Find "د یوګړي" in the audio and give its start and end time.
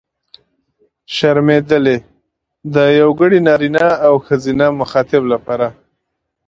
2.73-3.39